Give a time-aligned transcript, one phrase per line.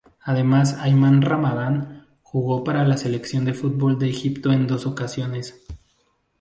[0.25, 5.63] Además Ayman Ramadan jugó para la selección de fútbol de Egipto en dos ocasiones.